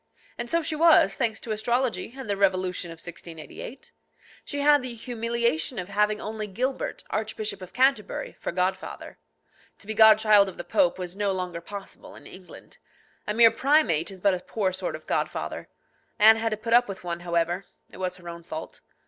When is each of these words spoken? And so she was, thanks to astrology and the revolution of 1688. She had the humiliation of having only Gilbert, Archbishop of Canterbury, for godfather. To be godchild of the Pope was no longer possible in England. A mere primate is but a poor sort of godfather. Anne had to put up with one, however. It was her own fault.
And 0.35 0.49
so 0.49 0.63
she 0.63 0.75
was, 0.75 1.13
thanks 1.13 1.39
to 1.41 1.51
astrology 1.51 2.15
and 2.17 2.27
the 2.27 2.35
revolution 2.35 2.89
of 2.89 2.95
1688. 2.95 3.91
She 4.43 4.61
had 4.61 4.81
the 4.81 4.95
humiliation 4.95 5.77
of 5.77 5.89
having 5.89 6.19
only 6.19 6.47
Gilbert, 6.47 7.03
Archbishop 7.11 7.61
of 7.61 7.71
Canterbury, 7.71 8.33
for 8.39 8.51
godfather. 8.51 9.19
To 9.77 9.85
be 9.85 9.93
godchild 9.93 10.49
of 10.49 10.57
the 10.57 10.63
Pope 10.63 10.97
was 10.97 11.15
no 11.15 11.31
longer 11.31 11.61
possible 11.61 12.15
in 12.15 12.25
England. 12.25 12.79
A 13.27 13.33
mere 13.35 13.51
primate 13.51 14.09
is 14.09 14.19
but 14.21 14.33
a 14.33 14.39
poor 14.39 14.73
sort 14.73 14.95
of 14.95 15.05
godfather. 15.05 15.69
Anne 16.17 16.37
had 16.37 16.49
to 16.49 16.57
put 16.57 16.73
up 16.73 16.87
with 16.87 17.03
one, 17.03 17.19
however. 17.19 17.65
It 17.91 17.97
was 17.97 18.17
her 18.17 18.27
own 18.27 18.41
fault. 18.41 18.81